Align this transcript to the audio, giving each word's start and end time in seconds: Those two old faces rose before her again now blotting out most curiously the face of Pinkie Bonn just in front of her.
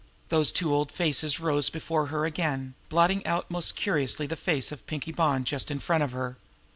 Those 0.29 0.51
two 0.51 0.73
old 0.73 0.91
faces 0.91 1.39
rose 1.39 1.69
before 1.69 2.07
her 2.07 2.25
again 2.25 2.69
now 2.81 2.87
blotting 2.89 3.23
out 3.23 3.51
most 3.51 3.75
curiously 3.75 4.25
the 4.25 4.35
face 4.35 4.71
of 4.71 4.87
Pinkie 4.87 5.11
Bonn 5.11 5.43
just 5.43 5.69
in 5.69 5.77
front 5.77 6.01
of 6.01 6.11
her. 6.11 6.37